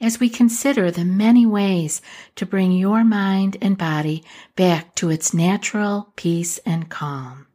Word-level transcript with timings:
as 0.00 0.20
we 0.20 0.28
consider 0.28 0.90
the 0.90 1.04
many 1.04 1.44
ways 1.44 2.00
to 2.36 2.46
bring 2.46 2.72
your 2.72 3.04
mind 3.04 3.56
and 3.60 3.76
body 3.76 4.22
back 4.56 4.94
to 4.94 5.10
its 5.10 5.34
natural 5.34 6.12
peace 6.16 6.58
and 6.58 6.88
calm. 6.88 7.46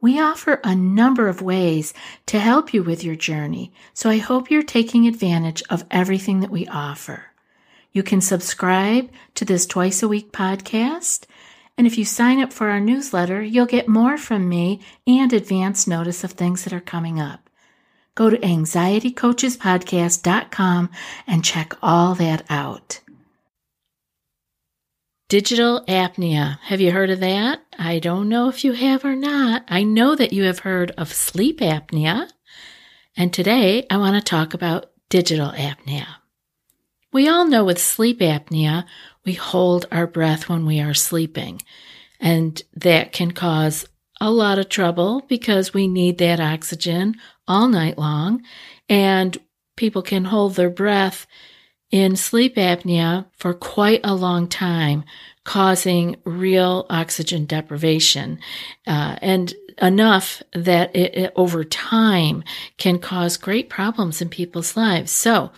We 0.00 0.20
offer 0.20 0.60
a 0.62 0.74
number 0.74 1.28
of 1.28 1.40
ways 1.40 1.94
to 2.26 2.38
help 2.38 2.74
you 2.74 2.82
with 2.82 3.02
your 3.02 3.16
journey, 3.16 3.72
so 3.94 4.10
I 4.10 4.18
hope 4.18 4.50
you're 4.50 4.62
taking 4.62 5.06
advantage 5.06 5.62
of 5.70 5.84
everything 5.90 6.40
that 6.40 6.50
we 6.50 6.66
offer. 6.66 7.26
You 7.92 8.02
can 8.02 8.20
subscribe 8.20 9.10
to 9.34 9.46
this 9.46 9.64
twice 9.64 10.02
a 10.02 10.08
week 10.08 10.32
podcast, 10.32 11.24
and 11.78 11.86
if 11.86 11.96
you 11.96 12.04
sign 12.04 12.40
up 12.40 12.52
for 12.52 12.68
our 12.68 12.80
newsletter, 12.80 13.42
you'll 13.42 13.66
get 13.66 13.88
more 13.88 14.18
from 14.18 14.48
me 14.48 14.80
and 15.06 15.32
advance 15.32 15.86
notice 15.86 16.22
of 16.22 16.32
things 16.32 16.64
that 16.64 16.74
are 16.74 16.80
coming 16.80 17.18
up. 17.18 17.45
Go 18.16 18.30
to 18.30 18.38
anxietycoachespodcast.com 18.38 20.90
and 21.26 21.44
check 21.44 21.74
all 21.82 22.14
that 22.16 22.44
out. 22.50 23.00
Digital 25.28 25.84
apnea. 25.86 26.58
Have 26.62 26.80
you 26.80 26.92
heard 26.92 27.10
of 27.10 27.20
that? 27.20 27.60
I 27.78 27.98
don't 27.98 28.28
know 28.28 28.48
if 28.48 28.64
you 28.64 28.72
have 28.72 29.04
or 29.04 29.14
not. 29.14 29.64
I 29.68 29.82
know 29.82 30.14
that 30.14 30.32
you 30.32 30.44
have 30.44 30.60
heard 30.60 30.92
of 30.92 31.12
sleep 31.12 31.60
apnea. 31.60 32.30
And 33.16 33.32
today 33.32 33.86
I 33.90 33.96
want 33.98 34.14
to 34.14 34.22
talk 34.22 34.54
about 34.54 34.92
digital 35.10 35.50
apnea. 35.50 36.06
We 37.12 37.28
all 37.28 37.44
know 37.44 37.64
with 37.64 37.78
sleep 37.78 38.20
apnea, 38.20 38.84
we 39.24 39.34
hold 39.34 39.86
our 39.90 40.06
breath 40.06 40.48
when 40.48 40.64
we 40.64 40.80
are 40.80 40.94
sleeping. 40.94 41.60
And 42.18 42.62
that 42.74 43.12
can 43.12 43.32
cause 43.32 43.86
a 44.20 44.30
lot 44.30 44.58
of 44.58 44.70
trouble 44.70 45.22
because 45.28 45.74
we 45.74 45.88
need 45.88 46.18
that 46.18 46.40
oxygen 46.40 47.16
all 47.48 47.68
night 47.68 47.98
long. 47.98 48.42
And 48.88 49.36
people 49.76 50.02
can 50.02 50.24
hold 50.24 50.54
their 50.54 50.70
breath 50.70 51.26
in 51.90 52.16
sleep 52.16 52.56
apnea 52.56 53.26
for 53.32 53.54
quite 53.54 54.00
a 54.02 54.14
long 54.14 54.48
time, 54.48 55.04
causing 55.44 56.16
real 56.24 56.86
oxygen 56.90 57.44
deprivation. 57.46 58.38
Uh, 58.86 59.16
and 59.22 59.54
enough 59.80 60.42
that 60.52 60.94
it, 60.96 61.14
it, 61.16 61.32
over 61.36 61.62
time 61.64 62.42
can 62.78 62.98
cause 62.98 63.36
great 63.36 63.68
problems 63.68 64.20
in 64.20 64.28
people's 64.28 64.76
lives. 64.76 65.12
So, 65.12 65.52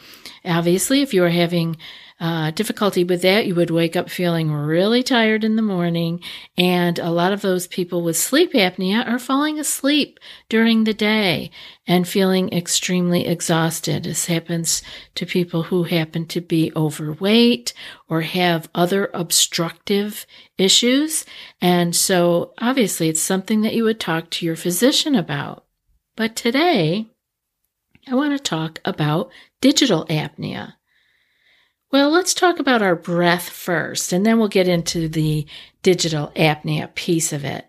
obviously, 0.45 1.03
if 1.03 1.15
you 1.15 1.25
are 1.25 1.31
having 1.31 1.77
uh, 2.21 2.51
difficulty 2.51 3.05
with 3.05 3.23
that, 3.23 3.47
you 3.47 3.55
would 3.55 3.71
wake 3.71 3.95
up 3.95 4.11
feeling 4.11 4.51
really 4.51 5.05
tired 5.05 5.45
in 5.45 5.55
the 5.55 5.63
morning. 5.63 6.21
And 6.57 6.99
a 6.99 7.11
lot 7.11 7.33
of 7.33 7.43
those 7.43 7.69
people 7.69 8.03
with 8.03 8.17
sleep 8.17 8.55
apnea 8.55 9.07
are 9.07 9.21
falling 9.21 9.61
asleep 9.61 10.19
during 10.49 10.83
the 10.83 10.95
day 10.95 11.53
and 11.87 12.09
feeling 12.09 12.53
extremely 12.53 13.25
exhausted. 13.27 14.03
This 14.03 14.27
happens 14.27 14.83
to 15.15 15.27
people 15.27 15.65
who 15.65 15.85
happen 15.85 16.27
to 16.27 16.41
be 16.41 16.73
overweight 16.75 17.73
or 18.09 18.23
have 18.23 18.69
other 18.75 19.11
obstructive 19.15 20.27
issues. 20.57 21.25
And 21.61 21.95
so 21.95 22.53
obviously 22.59 23.09
it's 23.09 23.23
something 23.23 23.61
that 23.61 23.75
you 23.75 23.85
would 23.85 24.01
talk 24.01 24.31
to 24.31 24.47
your 24.47 24.57
physician 24.57 25.15
about. 25.15 25.65
But 26.17 26.35
today, 26.35 27.07
I 28.09 28.15
want 28.17 28.37
to 28.37 28.43
talk 28.43 28.81
about 28.85 29.31
digital 29.61 30.05
apnea. 30.07 30.75
Well, 31.91 32.11
let's 32.11 32.35
talk 32.35 32.59
about 32.59 32.83
our 32.83 32.97
breath 32.97 33.49
first, 33.49 34.13
and 34.13 34.27
then 34.27 34.39
we'll 34.39 34.49
get 34.49 34.69
into 34.69 35.09
the 35.09 35.47
digital 35.83 36.31
apnea 36.37 36.95
piece 36.95 37.33
of 37.33 37.45
it. 37.45 37.67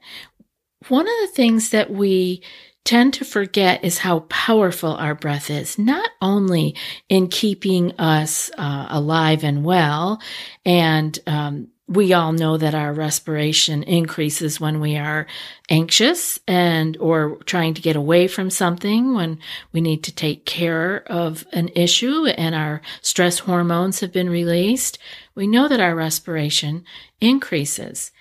One 0.90 1.07
of 1.07 1.16
the 1.22 1.34
things 1.34 1.69
that 1.69 1.90
we 1.90 2.44
tend 2.84 3.13
to 3.13 3.24
forget 3.25 3.84
is 3.84 4.00
how 4.00 4.22
powerful 4.22 4.94
our 4.96 5.16
breath 5.16 5.50
is, 5.50 5.78
not 5.78 6.09
only 6.22 6.75
in 7.07 7.28
keeping 7.28 7.97
us 8.00 8.52
uh, 8.57 8.88
alive 8.90 9.44
and 9.44 9.63
well 9.63 10.22
and 10.66 11.18
um, 11.28 11.68
we 11.89 12.13
all 12.13 12.31
know 12.31 12.55
that 12.55 12.75
our 12.75 12.94
respiration 12.94 13.81
increases 13.81 14.59
when 14.59 14.79
we 14.79 14.95
are 14.95 15.25
anxious 15.69 16.39
and 16.47 16.95
or 16.97 17.38
trying 17.45 17.73
to 17.73 17.81
get 17.81 17.95
away 17.95 18.27
from 18.27 18.51
something 18.51 19.16
when 19.16 19.39
we 19.72 19.81
need 19.81 20.03
to 20.03 20.13
take 20.13 20.45
care 20.45 21.01
of 21.07 21.47
an 21.51 21.69
issue 21.69 22.27
and 22.27 22.53
our 22.53 22.81
stress 23.01 23.39
hormones 23.39 24.01
have 24.01 24.13
been 24.13 24.29
released. 24.29 25.00
We 25.33 25.47
know 25.47 25.67
that 25.67 25.79
our 25.79 25.95
respiration 25.95 26.85
increases. 27.19 28.11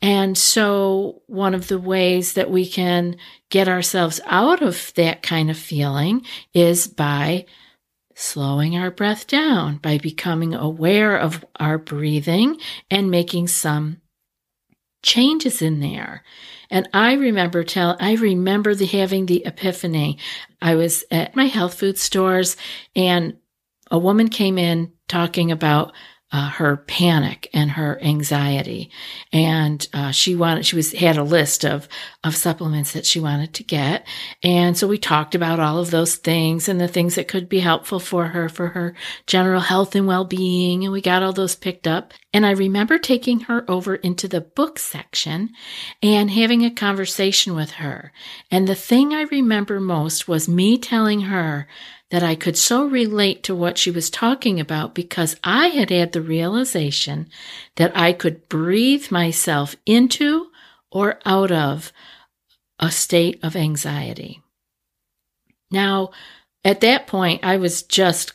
And 0.00 0.38
so 0.38 1.22
one 1.26 1.54
of 1.54 1.66
the 1.66 1.80
ways 1.80 2.34
that 2.34 2.50
we 2.50 2.64
can 2.64 3.16
get 3.50 3.66
ourselves 3.66 4.20
out 4.26 4.62
of 4.62 4.92
that 4.94 5.22
kind 5.24 5.50
of 5.50 5.56
feeling 5.56 6.24
is 6.54 6.86
by 6.86 7.46
slowing 8.18 8.76
our 8.76 8.90
breath 8.90 9.26
down 9.26 9.76
by 9.76 9.98
becoming 9.98 10.54
aware 10.54 11.18
of 11.18 11.44
our 11.60 11.76
breathing 11.76 12.58
and 12.90 13.10
making 13.10 13.46
some 13.46 14.00
changes 15.02 15.60
in 15.60 15.80
there. 15.80 16.24
And 16.70 16.88
I 16.94 17.12
remember 17.12 17.62
tell 17.62 17.94
I 18.00 18.14
remember 18.14 18.74
the 18.74 18.86
having 18.86 19.26
the 19.26 19.44
epiphany. 19.44 20.18
I 20.62 20.76
was 20.76 21.04
at 21.10 21.36
my 21.36 21.44
health 21.44 21.74
food 21.74 21.98
stores 21.98 22.56
and 22.96 23.36
a 23.90 23.98
woman 23.98 24.30
came 24.30 24.56
in 24.56 24.92
talking 25.08 25.52
about 25.52 25.92
uh, 26.32 26.50
her 26.50 26.76
panic 26.76 27.48
and 27.52 27.70
her 27.72 28.02
anxiety, 28.02 28.90
and 29.32 29.86
uh, 29.92 30.10
she 30.10 30.34
wanted 30.34 30.66
she 30.66 30.74
was 30.74 30.92
had 30.92 31.16
a 31.16 31.22
list 31.22 31.64
of 31.64 31.88
of 32.24 32.34
supplements 32.34 32.92
that 32.92 33.06
she 33.06 33.20
wanted 33.20 33.54
to 33.54 33.62
get, 33.62 34.06
and 34.42 34.76
so 34.76 34.88
we 34.88 34.98
talked 34.98 35.34
about 35.34 35.60
all 35.60 35.78
of 35.78 35.90
those 35.90 36.16
things 36.16 36.68
and 36.68 36.80
the 36.80 36.88
things 36.88 37.14
that 37.14 37.28
could 37.28 37.48
be 37.48 37.60
helpful 37.60 38.00
for 38.00 38.28
her 38.28 38.48
for 38.48 38.68
her 38.68 38.94
general 39.26 39.60
health 39.60 39.94
and 39.94 40.06
well 40.06 40.24
being, 40.24 40.84
and 40.84 40.92
we 40.92 41.00
got 41.00 41.22
all 41.22 41.32
those 41.32 41.54
picked 41.54 41.86
up. 41.86 42.12
And 42.32 42.44
I 42.44 42.50
remember 42.50 42.98
taking 42.98 43.40
her 43.40 43.64
over 43.70 43.94
into 43.94 44.28
the 44.28 44.42
book 44.42 44.78
section 44.78 45.50
and 46.02 46.30
having 46.30 46.64
a 46.64 46.70
conversation 46.70 47.54
with 47.54 47.72
her. 47.72 48.12
And 48.50 48.68
the 48.68 48.74
thing 48.74 49.14
I 49.14 49.22
remember 49.22 49.80
most 49.80 50.28
was 50.28 50.48
me 50.48 50.76
telling 50.76 51.22
her 51.22 51.66
that 52.10 52.22
I 52.22 52.34
could 52.34 52.56
so 52.56 52.84
relate 52.84 53.42
to 53.44 53.54
what 53.54 53.78
she 53.78 53.90
was 53.90 54.10
talking 54.10 54.60
about 54.60 54.94
because 54.94 55.36
I 55.42 55.68
had 55.68 55.90
had 55.90 56.12
the 56.12 56.22
realization 56.22 57.28
that 57.76 57.96
I 57.96 58.12
could 58.12 58.48
breathe 58.48 59.10
myself 59.10 59.74
into 59.84 60.48
or 60.90 61.18
out 61.24 61.50
of 61.50 61.92
a 62.78 62.90
state 62.90 63.40
of 63.42 63.56
anxiety. 63.56 64.40
Now, 65.70 66.10
at 66.64 66.80
that 66.82 67.06
point, 67.06 67.44
I 67.44 67.56
was 67.56 67.82
just 67.82 68.34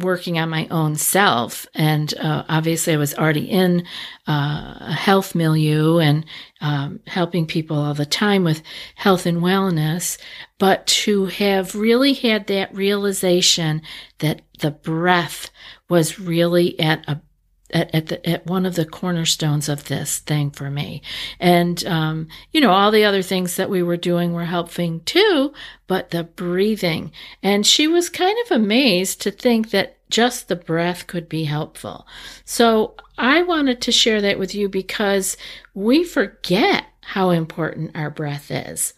working 0.00 0.38
on 0.38 0.50
my 0.50 0.66
own 0.70 0.96
self. 0.96 1.66
And 1.74 2.12
uh, 2.18 2.44
obviously, 2.48 2.92
I 2.92 2.98
was 2.98 3.14
already 3.14 3.48
in 3.48 3.84
uh, 4.28 4.76
a 4.80 4.92
health 4.92 5.34
milieu 5.34 5.98
and 5.98 6.24
um, 6.60 7.00
helping 7.06 7.46
people 7.46 7.78
all 7.78 7.94
the 7.94 8.06
time 8.06 8.44
with 8.44 8.62
health 8.96 9.26
and 9.26 9.38
wellness. 9.38 10.18
But 10.58 10.86
to 10.88 11.26
have 11.26 11.74
really 11.74 12.12
had 12.12 12.46
that 12.48 12.74
realization 12.74 13.82
that 14.18 14.42
the 14.58 14.70
breath 14.70 15.50
was 15.88 16.18
really 16.18 16.78
at 16.78 17.08
a 17.08 17.20
at, 17.74 17.94
at, 17.94 18.06
the, 18.06 18.28
at 18.28 18.46
one 18.46 18.66
of 18.66 18.74
the 18.74 18.84
cornerstones 18.84 19.68
of 19.68 19.84
this 19.84 20.18
thing 20.18 20.50
for 20.50 20.70
me. 20.70 21.02
And, 21.38 21.84
um, 21.86 22.28
you 22.52 22.60
know, 22.60 22.70
all 22.70 22.90
the 22.90 23.04
other 23.04 23.22
things 23.22 23.56
that 23.56 23.70
we 23.70 23.82
were 23.82 23.96
doing 23.96 24.32
were 24.32 24.44
helping 24.44 25.00
too, 25.00 25.52
but 25.86 26.10
the 26.10 26.24
breathing. 26.24 27.12
And 27.42 27.66
she 27.66 27.86
was 27.86 28.08
kind 28.08 28.36
of 28.44 28.52
amazed 28.52 29.20
to 29.22 29.30
think 29.30 29.70
that 29.70 29.96
just 30.10 30.48
the 30.48 30.56
breath 30.56 31.06
could 31.06 31.28
be 31.28 31.44
helpful. 31.44 32.06
So 32.44 32.94
I 33.16 33.42
wanted 33.42 33.80
to 33.82 33.92
share 33.92 34.20
that 34.20 34.38
with 34.38 34.54
you 34.54 34.68
because 34.68 35.36
we 35.74 36.04
forget 36.04 36.84
how 37.02 37.30
important 37.30 37.92
our 37.94 38.10
breath 38.10 38.50
is 38.50 38.94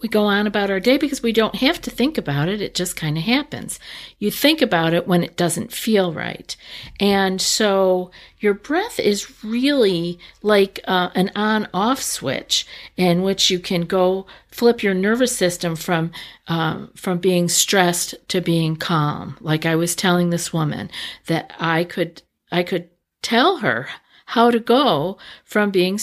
we 0.00 0.08
go 0.08 0.24
on 0.24 0.46
about 0.46 0.70
our 0.70 0.78
day 0.78 0.96
because 0.96 1.22
we 1.22 1.32
don't 1.32 1.56
have 1.56 1.80
to 1.82 1.90
think 1.90 2.18
about 2.18 2.48
it. 2.48 2.60
It 2.60 2.74
just 2.74 2.94
kind 2.94 3.18
of 3.18 3.24
happens. 3.24 3.80
You 4.18 4.30
think 4.30 4.62
about 4.62 4.94
it 4.94 5.08
when 5.08 5.24
it 5.24 5.36
doesn't 5.36 5.72
feel 5.72 6.12
right. 6.12 6.56
And 7.00 7.40
so 7.40 8.10
your 8.38 8.54
breath 8.54 9.00
is 9.00 9.42
really 9.42 10.18
like 10.42 10.78
uh, 10.86 11.10
an 11.14 11.32
on 11.34 11.68
off 11.74 12.00
switch 12.00 12.66
in 12.96 13.22
which 13.22 13.50
you 13.50 13.58
can 13.58 13.82
go 13.82 14.26
flip 14.48 14.82
your 14.82 14.94
nervous 14.94 15.36
system 15.36 15.74
from, 15.74 16.12
um, 16.46 16.92
from 16.94 17.18
being 17.18 17.48
stressed 17.48 18.14
to 18.28 18.40
being 18.40 18.76
calm. 18.76 19.36
Like 19.40 19.66
I 19.66 19.74
was 19.74 19.96
telling 19.96 20.30
this 20.30 20.52
woman 20.52 20.90
that 21.26 21.52
I 21.58 21.84
could 21.84 22.22
I 22.50 22.62
could 22.62 22.88
tell 23.20 23.58
her 23.58 23.88
how 24.26 24.50
to 24.50 24.60
go 24.60 25.18
from 25.44 25.70
being 25.70 25.98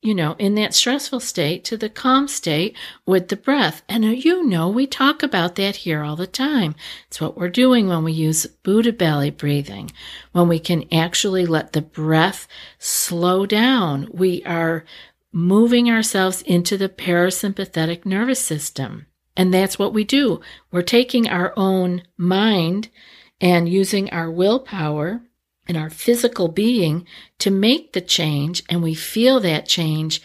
you 0.00 0.14
know, 0.14 0.36
in 0.38 0.54
that 0.54 0.74
stressful 0.74 1.20
state 1.20 1.64
to 1.64 1.76
the 1.76 1.88
calm 1.88 2.28
state 2.28 2.76
with 3.04 3.28
the 3.28 3.36
breath. 3.36 3.82
And 3.88 4.04
uh, 4.04 4.08
you 4.08 4.44
know, 4.44 4.68
we 4.68 4.86
talk 4.86 5.22
about 5.22 5.56
that 5.56 5.76
here 5.76 6.02
all 6.02 6.14
the 6.14 6.26
time. 6.26 6.76
It's 7.08 7.20
what 7.20 7.36
we're 7.36 7.48
doing 7.48 7.88
when 7.88 8.04
we 8.04 8.12
use 8.12 8.46
Buddha 8.46 8.92
belly 8.92 9.30
breathing, 9.30 9.90
when 10.32 10.46
we 10.46 10.60
can 10.60 10.84
actually 10.92 11.46
let 11.46 11.72
the 11.72 11.82
breath 11.82 12.46
slow 12.78 13.44
down. 13.44 14.08
We 14.12 14.44
are 14.44 14.84
moving 15.32 15.90
ourselves 15.90 16.42
into 16.42 16.78
the 16.78 16.88
parasympathetic 16.88 18.06
nervous 18.06 18.40
system. 18.40 19.06
And 19.36 19.52
that's 19.52 19.78
what 19.78 19.92
we 19.92 20.04
do. 20.04 20.40
We're 20.70 20.82
taking 20.82 21.28
our 21.28 21.52
own 21.56 22.02
mind 22.16 22.88
and 23.40 23.68
using 23.68 24.10
our 24.10 24.30
willpower 24.30 25.22
in 25.68 25.76
our 25.76 25.90
physical 25.90 26.48
being 26.48 27.06
to 27.38 27.50
make 27.50 27.92
the 27.92 28.00
change. 28.00 28.64
And 28.68 28.82
we 28.82 28.94
feel 28.94 29.38
that 29.40 29.66
change 29.68 30.20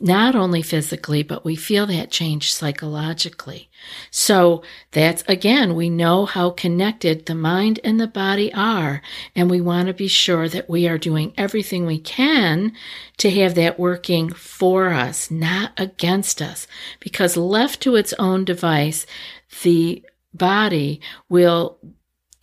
not 0.00 0.34
only 0.34 0.62
physically, 0.62 1.22
but 1.22 1.44
we 1.44 1.54
feel 1.54 1.86
that 1.86 2.10
change 2.10 2.52
psychologically. 2.52 3.68
So 4.10 4.62
that's 4.92 5.22
again, 5.28 5.74
we 5.74 5.90
know 5.90 6.26
how 6.26 6.50
connected 6.50 7.26
the 7.26 7.34
mind 7.34 7.80
and 7.84 8.00
the 8.00 8.06
body 8.06 8.52
are. 8.54 9.02
And 9.36 9.50
we 9.50 9.60
want 9.60 9.88
to 9.88 9.94
be 9.94 10.08
sure 10.08 10.48
that 10.48 10.68
we 10.68 10.88
are 10.88 10.98
doing 10.98 11.32
everything 11.36 11.86
we 11.86 11.98
can 11.98 12.72
to 13.18 13.30
have 13.30 13.54
that 13.56 13.78
working 13.78 14.32
for 14.32 14.90
us, 14.90 15.30
not 15.30 15.72
against 15.76 16.40
us. 16.40 16.66
Because 16.98 17.36
left 17.36 17.80
to 17.82 17.96
its 17.96 18.14
own 18.14 18.44
device, 18.44 19.06
the 19.62 20.04
body 20.32 21.00
will 21.28 21.78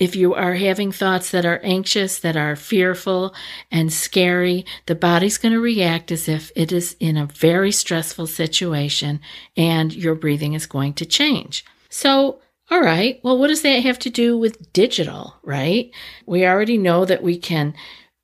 if 0.02 0.16
you 0.16 0.34
are 0.34 0.56
having 0.56 0.92
thoughts 0.92 1.30
that 1.30 1.46
are 1.46 1.60
anxious, 1.62 2.18
that 2.18 2.36
are 2.36 2.56
fearful 2.56 3.36
and 3.70 3.94
scary, 3.94 4.66
the 4.88 4.96
body's 4.96 5.38
going 5.38 5.54
to 5.54 5.60
react 5.60 6.12
as 6.12 6.28
if 6.28 6.52
it 6.56 6.72
is 6.72 6.96
in 7.00 7.18
a 7.18 7.28
very 7.28 7.72
stressful 7.72 8.26
situation 8.26 9.20
and 9.56 9.94
your 9.94 10.16
breathing 10.16 10.54
is 10.54 10.66
going 10.66 10.96
to 10.96 11.06
change. 11.06 11.64
So, 11.88 12.42
all 12.72 12.82
right, 12.82 13.20
well, 13.22 13.38
what 13.38 13.50
does 13.50 13.62
that 13.62 13.84
have 13.84 14.00
to 14.00 14.10
do 14.10 14.36
with 14.36 14.74
digital, 14.74 15.36
right? 15.44 15.92
We 16.26 16.48
already 16.48 16.80
know 16.80 17.06
that 17.06 17.22
we 17.22 17.38
can 17.38 17.76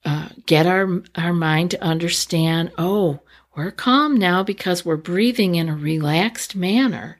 uh, 0.03 0.29
get 0.47 0.65
our, 0.65 1.03
our 1.13 1.33
mind 1.33 1.69
to 1.71 1.83
understand, 1.83 2.71
oh, 2.79 3.19
we're 3.55 3.69
calm 3.69 4.17
now 4.17 4.41
because 4.41 4.83
we're 4.83 4.97
breathing 4.97 5.53
in 5.53 5.69
a 5.69 5.75
relaxed 5.75 6.55
manner. 6.55 7.19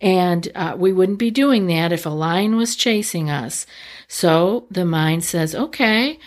And 0.00 0.50
uh, 0.54 0.74
we 0.76 0.92
wouldn't 0.92 1.18
be 1.18 1.30
doing 1.30 1.66
that 1.68 1.92
if 1.92 2.04
a 2.04 2.10
lion 2.10 2.56
was 2.56 2.76
chasing 2.76 3.30
us. 3.30 3.66
So 4.08 4.66
the 4.70 4.84
mind 4.84 5.24
says, 5.24 5.54
okay, 5.54 6.18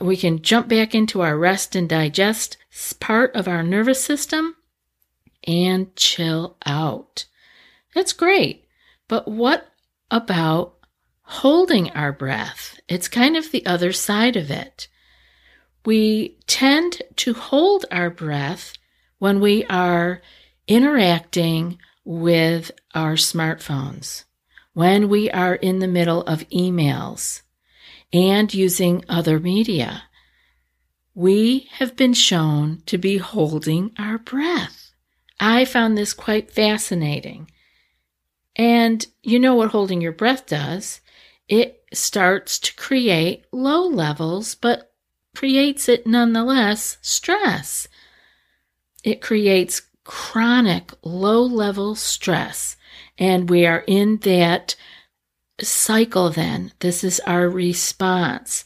we 0.00 0.16
can 0.16 0.42
jump 0.42 0.68
back 0.68 0.94
into 0.94 1.20
our 1.20 1.36
rest 1.36 1.74
and 1.74 1.88
digest 1.88 2.56
part 3.00 3.34
of 3.34 3.48
our 3.48 3.62
nervous 3.62 4.02
system 4.02 4.56
and 5.46 5.94
chill 5.96 6.56
out. 6.66 7.26
That's 7.94 8.12
great. 8.12 8.64
But 9.08 9.28
what 9.28 9.68
about 10.10 10.74
holding 11.22 11.90
our 11.90 12.12
breath? 12.12 12.78
It's 12.88 13.08
kind 13.08 13.36
of 13.36 13.50
the 13.50 13.64
other 13.66 13.92
side 13.92 14.36
of 14.36 14.50
it. 14.50 14.88
We 15.84 16.38
tend 16.46 17.02
to 17.16 17.34
hold 17.34 17.84
our 17.90 18.10
breath 18.10 18.74
when 19.18 19.40
we 19.40 19.64
are 19.66 20.22
interacting 20.66 21.78
with 22.04 22.70
our 22.94 23.14
smartphones, 23.14 24.24
when 24.72 25.08
we 25.08 25.30
are 25.30 25.54
in 25.54 25.78
the 25.78 25.88
middle 25.88 26.22
of 26.22 26.48
emails 26.50 27.42
and 28.12 28.52
using 28.52 29.04
other 29.08 29.40
media. 29.40 30.04
We 31.14 31.68
have 31.72 31.96
been 31.96 32.14
shown 32.14 32.82
to 32.86 32.98
be 32.98 33.18
holding 33.18 33.92
our 33.98 34.18
breath. 34.18 34.92
I 35.40 35.64
found 35.64 35.96
this 35.96 36.12
quite 36.12 36.50
fascinating. 36.50 37.50
And 38.56 39.06
you 39.22 39.38
know 39.38 39.54
what 39.54 39.70
holding 39.70 40.00
your 40.00 40.12
breath 40.12 40.46
does? 40.46 41.00
It 41.48 41.82
starts 41.92 42.58
to 42.60 42.74
create 42.76 43.44
low 43.52 43.86
levels, 43.86 44.54
but 44.54 44.92
creates 45.34 45.88
it 45.88 46.06
nonetheless 46.06 46.98
stress. 47.00 47.88
It 49.02 49.20
creates 49.20 49.82
chronic 50.04 50.92
low 51.02 51.42
level 51.42 51.94
stress. 51.94 52.76
And 53.18 53.48
we 53.48 53.66
are 53.66 53.84
in 53.86 54.18
that 54.18 54.76
cycle 55.60 56.30
then. 56.30 56.72
This 56.80 57.02
is 57.02 57.20
our 57.20 57.48
response. 57.48 58.64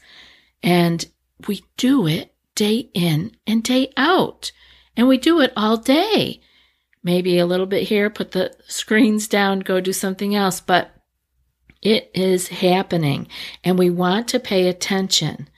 And 0.63 1.07
we 1.47 1.65
do 1.77 2.07
it 2.07 2.35
day 2.55 2.91
in 2.95 3.37
and 3.47 3.63
day 3.63 3.93
out. 3.97 4.53
And 4.97 5.07
we 5.07 5.17
do 5.17 5.41
it 5.41 5.53
all 5.57 5.77
day. 5.77 6.41
Maybe 7.03 7.39
a 7.39 7.47
little 7.47 7.67
bit 7.67 7.85
here, 7.89 8.11
put 8.11 8.33
the 8.33 8.55
screens 8.67 9.29
down, 9.29 9.61
go 9.61 9.81
do 9.81 9.93
something 9.93 10.35
else. 10.35 10.61
But 10.61 10.91
it 11.81 12.11
is 12.15 12.49
happening. 12.49 13.29
And 13.63 13.79
we 13.79 13.91
want 13.91 14.27
to 14.29 14.41
pay 14.41 14.69
attention 14.69 15.49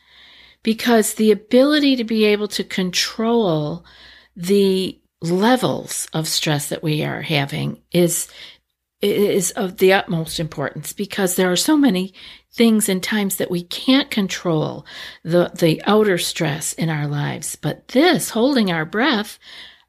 because 0.62 1.14
the 1.14 1.30
ability 1.30 1.96
to 1.96 2.04
be 2.04 2.26
able 2.26 2.48
to 2.48 2.62
control 2.62 3.84
the 4.36 5.00
levels 5.20 6.08
of 6.12 6.26
stress 6.26 6.68
that 6.68 6.82
we 6.82 7.02
are 7.04 7.22
having 7.22 7.82
is 7.92 8.28
is 9.02 9.50
of 9.52 9.78
the 9.78 9.94
utmost 9.94 10.38
importance 10.38 10.92
because 10.92 11.34
there 11.34 11.50
are 11.50 11.56
so 11.56 11.74
many 11.74 12.12
things 12.52 12.86
and 12.88 13.02
times 13.02 13.36
that 13.36 13.50
we 13.50 13.62
can't 13.62 14.10
control 14.10 14.84
the 15.22 15.50
the 15.54 15.82
outer 15.86 16.18
stress 16.18 16.72
in 16.74 16.90
our 16.90 17.06
lives. 17.06 17.56
But 17.56 17.88
this 17.88 18.30
holding 18.30 18.70
our 18.70 18.84
breath 18.84 19.38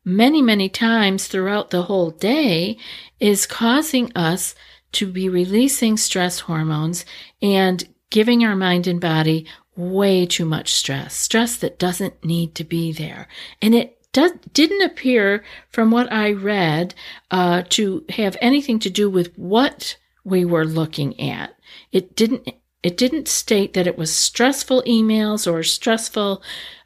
many 0.04 0.42
many 0.42 0.69
times 0.69 1.28
throughout 1.28 1.69
the 1.69 1.84
whole 1.84 2.12
day 2.12 2.77
is 3.19 3.45
causing 3.45 4.12
us 4.16 4.56
to 4.94 5.07
be 5.12 5.30
releasing 5.30 5.95
stress 5.98 6.42
hormones 6.42 7.06
and 7.42 7.88
giving 8.10 8.44
our 8.44 8.56
mind 8.56 8.88
and 8.88 9.00
body 9.00 9.45
way 9.75 10.25
too 10.25 10.45
much 10.45 10.74
stress 10.74 11.16
stress 11.16 11.57
that 11.57 11.80
doesn't 11.80 12.24
need 12.24 12.56
to 12.56 12.63
be 12.63 12.92
there. 12.92 13.27
And 13.62 13.75
it 13.75 14.00
does, 14.13 14.31
didn't 14.54 14.81
appear, 14.84 15.44
from 15.69 15.92
what 15.92 16.12
I 16.12 16.31
read, 16.31 16.94
uh, 17.30 17.63
to 17.69 18.06
have 18.10 18.38
anything 18.42 18.80
to 18.80 18.90
do 18.90 19.10
with 19.10 19.34
what 19.38 19.98
we 20.24 20.46
were 20.46 20.66
looking 20.66 21.19
at. 21.19 21.56
It 21.92 22.16
didn't. 22.16 22.50
It 22.84 22.98
didn't 22.98 23.28
state 23.28 23.74
that 23.74 23.86
it 23.86 23.96
was 23.96 24.12
stressful 24.12 24.81
emails 24.88 25.46
or 25.46 25.62
stressful 25.62 26.41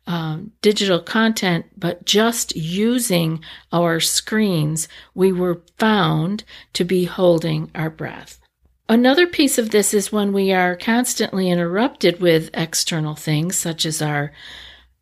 um, 0.07 0.51
digital 0.61 0.99
content, 0.99 1.67
but 1.77 2.05
just 2.05 2.53
using 2.55 3.39
our 3.71 4.01
screens, 4.01 4.89
we 5.13 5.31
were 5.31 5.61
found 5.77 6.43
to 6.73 6.83
be 6.83 7.05
holding 7.05 7.71
our 7.73 7.89
breath. 7.89 8.39
Another 8.87 9.25
piece 9.25 9.57
of 9.57 9.71
this 9.71 9.93
is 9.93 10.11
when 10.11 10.31
we 10.31 10.51
are 10.51 10.75
constantly 10.75 11.49
interrupted 11.49 12.19
with 12.19 12.51
external 12.53 13.15
things, 13.15 13.55
such 13.55 13.85
as 13.85 14.01
our 14.01 14.31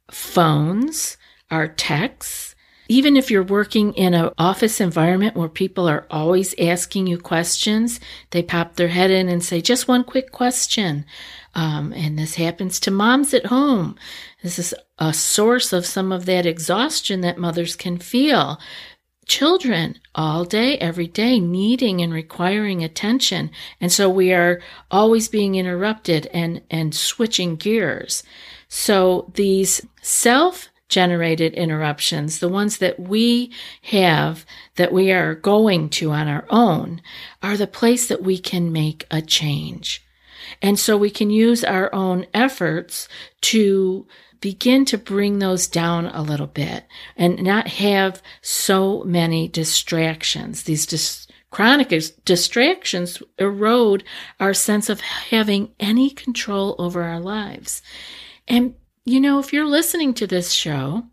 phones, 0.09 1.17
our 1.53 1.67
texts. 1.67 2.55
Even 2.89 3.15
if 3.15 3.31
you're 3.31 3.43
working 3.43 3.93
in 3.93 4.13
an 4.13 4.31
office 4.37 4.81
environment 4.81 5.37
where 5.37 5.47
people 5.47 5.87
are 5.87 6.05
always 6.09 6.53
asking 6.59 7.07
you 7.07 7.17
questions, 7.17 7.99
they 8.31 8.43
pop 8.43 8.75
their 8.75 8.89
head 8.89 9.09
in 9.09 9.29
and 9.29 9.43
say, 9.43 9.61
just 9.61 9.87
one 9.87 10.03
quick 10.03 10.31
question. 10.31 11.05
Um, 11.55 11.93
and 11.93 12.17
this 12.19 12.35
happens 12.35 12.79
to 12.81 12.91
moms 12.91 13.33
at 13.33 13.45
home. 13.45 13.95
This 14.41 14.59
is 14.59 14.73
a 14.97 15.13
source 15.13 15.71
of 15.71 15.85
some 15.85 16.11
of 16.11 16.25
that 16.25 16.45
exhaustion 16.45 17.21
that 17.21 17.37
mothers 17.37 17.75
can 17.75 17.99
feel. 17.99 18.59
Children 19.27 19.99
all 20.13 20.43
day, 20.43 20.77
every 20.79 21.07
day, 21.07 21.39
needing 21.39 22.01
and 22.01 22.11
requiring 22.11 22.83
attention. 22.83 23.51
And 23.79 23.91
so 23.91 24.09
we 24.09 24.33
are 24.33 24.59
always 24.91 25.29
being 25.29 25.55
interrupted 25.55 26.27
and, 26.33 26.61
and 26.69 26.93
switching 26.93 27.55
gears. 27.55 28.23
So 28.67 29.31
these 29.35 29.85
self 30.01 30.67
generated 30.93 31.53
interruptions, 31.53 32.39
the 32.39 32.47
ones 32.49 32.77
that 32.77 32.99
we 32.99 33.51
have 33.83 34.45
that 34.75 34.93
we 34.93 35.11
are 35.11 35.33
going 35.35 35.89
to 35.89 36.11
on 36.11 36.27
our 36.27 36.45
own, 36.49 37.01
are 37.41 37.57
the 37.57 37.67
place 37.67 38.07
that 38.07 38.21
we 38.21 38.37
can 38.37 38.71
make 38.71 39.07
a 39.09 39.21
change. 39.21 40.05
And 40.61 40.79
so 40.79 40.95
we 40.95 41.09
can 41.09 41.29
use 41.29 41.63
our 41.63 41.93
own 41.93 42.27
efforts 42.33 43.07
to 43.41 44.05
begin 44.39 44.85
to 44.85 44.97
bring 44.97 45.39
those 45.39 45.67
down 45.67 46.05
a 46.07 46.21
little 46.21 46.47
bit 46.47 46.85
and 47.15 47.41
not 47.41 47.67
have 47.67 48.21
so 48.41 49.03
many 49.05 49.47
distractions. 49.47 50.63
These 50.63 50.85
dis- 50.85 51.27
chronic 51.49 51.93
distractions 52.25 53.23
erode 53.39 54.03
our 54.39 54.53
sense 54.53 54.89
of 54.89 54.99
having 54.99 55.71
any 55.79 56.09
control 56.09 56.75
over 56.77 57.03
our 57.03 57.21
lives. 57.21 57.81
And 58.47 58.75
you 59.05 59.19
know, 59.19 59.39
if 59.39 59.51
you're 59.51 59.67
listening 59.67 60.13
to 60.15 60.27
this 60.27 60.51
show, 60.51 61.03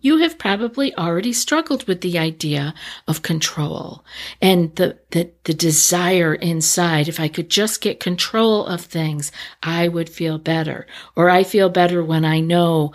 you 0.00 0.18
have 0.18 0.38
probably 0.38 0.94
already 0.96 1.32
struggled 1.32 1.84
with 1.84 2.00
the 2.00 2.18
idea 2.18 2.74
of 3.08 3.22
control 3.22 4.04
and 4.40 4.74
the, 4.76 4.98
the, 5.10 5.32
the, 5.44 5.54
desire 5.54 6.34
inside. 6.34 7.08
If 7.08 7.18
I 7.18 7.26
could 7.26 7.50
just 7.50 7.80
get 7.80 7.98
control 7.98 8.64
of 8.66 8.80
things, 8.80 9.32
I 9.62 9.88
would 9.88 10.08
feel 10.08 10.38
better. 10.38 10.86
Or 11.16 11.28
I 11.28 11.42
feel 11.42 11.68
better 11.68 12.04
when 12.04 12.24
I 12.24 12.38
know 12.38 12.92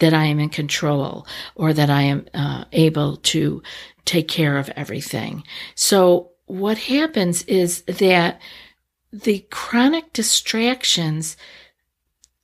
that 0.00 0.12
I 0.12 0.24
am 0.24 0.40
in 0.40 0.48
control 0.48 1.26
or 1.54 1.72
that 1.72 1.90
I 1.90 2.02
am 2.02 2.26
uh, 2.34 2.64
able 2.72 3.18
to 3.18 3.62
take 4.04 4.28
care 4.28 4.56
of 4.56 4.70
everything. 4.70 5.44
So 5.76 6.30
what 6.46 6.78
happens 6.78 7.42
is 7.44 7.82
that 7.82 8.40
the 9.12 9.46
chronic 9.50 10.12
distractions 10.12 11.36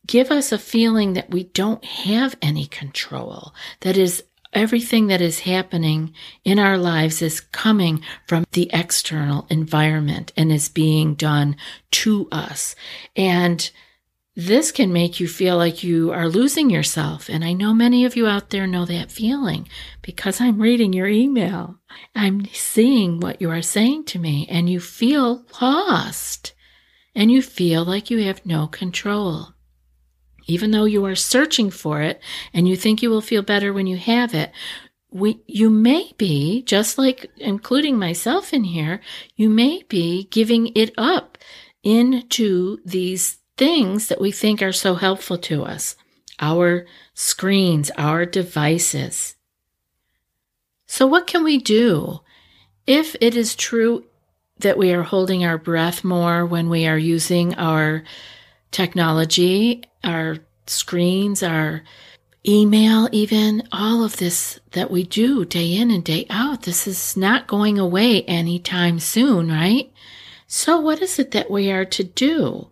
give 0.07 0.31
us 0.31 0.53
a 0.53 0.59
feeling 0.59 1.15
that 1.15 1.31
we 1.31 1.45
don't 1.45 1.85
have 1.85 2.37
any 2.41 2.67
control. 2.67 3.55
That 3.81 3.97
is, 3.97 4.23
everything 4.53 5.09
that 5.09 5.21
is 5.21 5.41
happening 5.41 6.15
in 6.45 6.59
our 6.59 6.79
lives 6.79 7.21
is 7.21 7.41
coming 7.41 8.03
from 8.27 8.45
the 8.53 8.71
external 8.73 9.47
environment 9.51 10.33
and 10.37 10.51
is 10.51 10.69
being 10.69 11.15
done 11.15 11.57
to 11.91 12.29
us. 12.33 12.75
And 13.15 13.71
this 14.35 14.71
can 14.71 14.93
make 14.93 15.19
you 15.19 15.29
feel 15.29 15.57
like 15.57 15.83
you 15.83 16.13
are 16.13 16.29
losing 16.29 16.69
yourself. 16.71 17.29
And 17.29 17.45
I 17.45 17.55
know 17.55 17.73
many 17.73 18.05
of 18.05 18.17
you 18.17 18.27
out 18.27 18.51
there 18.51 18.67
know 18.67 18.85
that 18.85 19.11
feeling 19.11 19.69
because 20.03 20.41
I'm 20.41 20.61
reading 20.61 20.93
your 20.93 21.09
email. 21.09 21.79
I'm 22.15 22.47
seeing 22.53 23.21
what 23.21 23.41
you 23.41 23.51
are 23.51 23.63
saying 23.63 24.05
to 24.07 24.19
me, 24.19 24.47
and 24.51 24.69
you 24.69 24.79
feel 24.81 25.47
lost 25.61 26.53
and 27.15 27.33
you 27.33 27.41
feel 27.41 27.85
like 27.85 28.11
you 28.11 28.25
have 28.25 28.45
no 28.45 28.67
control 28.67 29.56
even 30.47 30.71
though 30.71 30.85
you 30.85 31.05
are 31.05 31.15
searching 31.15 31.71
for 31.71 32.03
it 32.03 32.21
and 32.53 32.69
you 32.69 32.77
think 32.77 33.03
you 33.03 33.11
will 33.11 33.21
feel 33.21 33.43
better 33.43 33.73
when 33.73 33.87
you 33.87 33.97
have 33.97 34.35
it, 34.35 34.53
we, 35.11 35.41
you 35.47 35.71
may 35.71 36.13
be, 36.19 36.63
just 36.63 36.99
like 36.99 37.31
including 37.39 37.99
myself 37.99 38.53
in 38.53 38.65
here, 38.65 39.01
you 39.35 39.49
may 39.49 39.83
be 39.89 40.25
giving 40.31 40.69
it 40.75 40.93
up 40.99 41.39
into 41.83 42.79
these 42.85 43.39
things 43.57 44.09
that 44.09 44.21
we 44.21 44.31
think 44.31 44.61
are 44.61 44.73
so 44.73 44.95
helpful 44.95 45.39
to 45.39 45.65
us 45.65 45.97
our 46.39 46.85
screens, 47.15 47.91
our 47.97 48.27
devices. 48.27 49.37
So, 50.87 51.07
what 51.07 51.27
can 51.27 51.43
we 51.43 51.57
do 51.57 52.21
if 52.87 53.17
it 53.21 53.35
is 53.35 53.55
true 53.55 54.05
that 54.59 54.79
we 54.79 54.93
are 54.93 55.03
holding 55.03 55.45
our 55.45 55.59
breath 55.59 56.05
more 56.05 56.45
when 56.45 56.69
we 56.69 56.87
are 56.87 56.99
using 56.99 57.55
our 57.55 58.05
technology, 58.77 59.83
our 60.05 60.37
screens, 60.67 61.43
our 61.43 61.83
email, 62.47 63.09
even 63.11 63.67
all 63.73 64.05
of 64.05 64.19
this 64.19 64.61
that 64.73 64.91
we 64.91 65.03
do 65.03 65.47
day 65.47 65.75
in 65.75 65.91
and 65.91 66.05
day 66.05 66.27
out. 66.29 66.63
This 66.63 66.87
is 66.87 67.17
not 67.17 67.47
going 67.47 67.79
away 67.79 68.23
anytime 68.25 69.01
soon, 69.01 69.49
right? 69.49 69.91
So, 70.47 70.79
what 70.79 71.01
is 71.01 71.19
it 71.19 71.31
that 71.31 71.51
we 71.51 71.71
are 71.71 71.87
to 71.87 72.05
do 72.05 72.69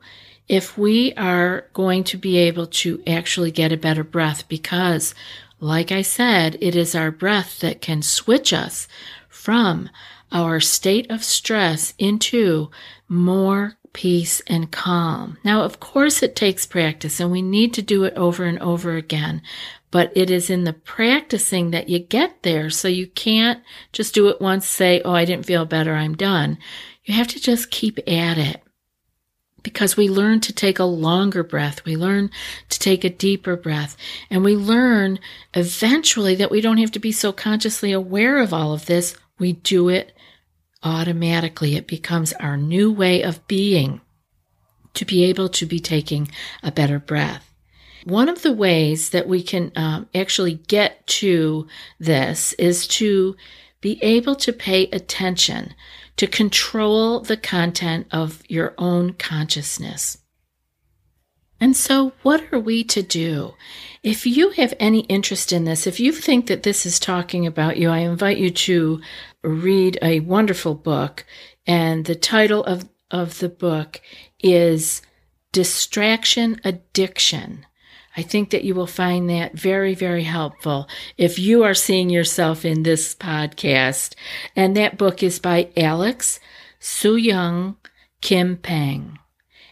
if 0.46 0.76
we 0.76 1.14
are 1.14 1.68
going 1.72 2.04
to 2.04 2.18
be 2.18 2.36
able 2.36 2.66
to 2.66 3.02
actually 3.06 3.50
get 3.50 3.72
a 3.72 3.78
better 3.78 4.04
breath? 4.04 4.46
Because, 4.46 5.14
like 5.58 5.90
I 5.90 6.02
said, 6.02 6.58
it 6.60 6.76
is 6.76 6.94
our 6.94 7.10
breath 7.10 7.60
that 7.60 7.80
can 7.80 8.02
switch 8.02 8.52
us 8.52 8.86
from 9.30 9.88
our 10.30 10.60
state 10.60 11.10
of 11.10 11.24
stress 11.24 11.94
into 11.98 12.70
more 13.08 13.78
peace, 13.94 14.42
and 14.46 14.70
calm. 14.70 15.38
Now, 15.42 15.62
of 15.62 15.80
course, 15.80 16.22
it 16.22 16.36
takes 16.36 16.66
practice 16.66 17.18
and 17.18 17.32
we 17.32 17.40
need 17.40 17.72
to 17.74 17.82
do 17.82 18.04
it 18.04 18.12
over 18.14 18.44
and 18.44 18.58
over 18.58 18.96
again, 18.96 19.40
but 19.90 20.12
it 20.14 20.30
is 20.30 20.50
in 20.50 20.64
the 20.64 20.74
practicing 20.74 21.70
that 21.70 21.88
you 21.88 22.00
get 22.00 22.42
there. 22.42 22.68
So 22.68 22.88
you 22.88 23.06
can't 23.06 23.62
just 23.92 24.12
do 24.12 24.28
it 24.28 24.42
once, 24.42 24.66
say, 24.66 25.00
Oh, 25.02 25.14
I 25.14 25.24
didn't 25.24 25.46
feel 25.46 25.64
better, 25.64 25.94
I'm 25.94 26.14
done. 26.14 26.58
You 27.04 27.14
have 27.14 27.28
to 27.28 27.40
just 27.40 27.70
keep 27.70 27.98
at 28.06 28.36
it 28.36 28.60
because 29.62 29.96
we 29.96 30.08
learn 30.08 30.40
to 30.40 30.52
take 30.52 30.78
a 30.78 30.84
longer 30.84 31.42
breath. 31.42 31.84
We 31.84 31.96
learn 31.96 32.30
to 32.68 32.78
take 32.78 33.02
a 33.02 33.10
deeper 33.10 33.56
breath. 33.56 33.96
And 34.30 34.44
we 34.44 34.56
learn 34.56 35.18
eventually 35.54 36.34
that 36.36 36.50
we 36.50 36.60
don't 36.60 36.78
have 36.78 36.92
to 36.92 36.98
be 36.98 37.12
so 37.12 37.32
consciously 37.32 37.92
aware 37.92 38.38
of 38.38 38.52
all 38.52 38.72
of 38.72 38.86
this. 38.86 39.16
We 39.38 39.54
do 39.54 39.88
it 39.88 40.14
automatically 40.84 41.76
it 41.76 41.86
becomes 41.86 42.32
our 42.34 42.56
new 42.56 42.92
way 42.92 43.22
of 43.22 43.46
being 43.48 44.00
to 44.94 45.04
be 45.04 45.24
able 45.24 45.48
to 45.48 45.66
be 45.66 45.80
taking 45.80 46.30
a 46.62 46.70
better 46.70 46.98
breath. 46.98 47.50
One 48.04 48.28
of 48.28 48.42
the 48.42 48.52
ways 48.52 49.10
that 49.10 49.26
we 49.26 49.42
can 49.42 49.72
um, 49.76 50.08
actually 50.14 50.54
get 50.54 51.06
to 51.06 51.66
this 51.98 52.52
is 52.54 52.86
to 52.88 53.34
be 53.80 53.98
able 54.02 54.36
to 54.36 54.52
pay 54.52 54.84
attention, 54.90 55.74
to 56.16 56.26
control 56.26 57.20
the 57.20 57.36
content 57.36 58.06
of 58.12 58.42
your 58.48 58.74
own 58.78 59.14
consciousness. 59.14 60.18
And 61.60 61.76
so, 61.76 62.12
what 62.22 62.52
are 62.52 62.60
we 62.60 62.84
to 62.84 63.02
do? 63.02 63.54
If 64.02 64.26
you 64.26 64.50
have 64.50 64.74
any 64.78 65.00
interest 65.00 65.52
in 65.52 65.64
this, 65.64 65.86
if 65.86 65.98
you 65.98 66.12
think 66.12 66.46
that 66.46 66.62
this 66.62 66.84
is 66.84 66.98
talking 66.98 67.46
about 67.46 67.78
you, 67.78 67.88
I 67.88 67.98
invite 67.98 68.36
you 68.36 68.50
to 68.50 69.00
read 69.44 69.98
a 70.02 70.20
wonderful 70.20 70.74
book. 70.74 71.24
And 71.66 72.04
the 72.04 72.14
title 72.14 72.64
of, 72.64 72.88
of 73.10 73.38
the 73.38 73.48
book 73.48 74.00
is 74.40 75.02
Distraction 75.52 76.60
Addiction. 76.64 77.66
I 78.16 78.22
think 78.22 78.50
that 78.50 78.64
you 78.64 78.74
will 78.74 78.86
find 78.86 79.28
that 79.30 79.54
very, 79.54 79.94
very 79.94 80.22
helpful 80.22 80.88
if 81.16 81.38
you 81.38 81.64
are 81.64 81.74
seeing 81.74 82.10
yourself 82.10 82.64
in 82.64 82.82
this 82.82 83.14
podcast. 83.14 84.14
And 84.54 84.76
that 84.76 84.98
book 84.98 85.22
is 85.22 85.38
by 85.38 85.70
Alex 85.76 86.38
Soojung 86.80 87.76
Kim 88.20 88.56
Pang. 88.56 89.18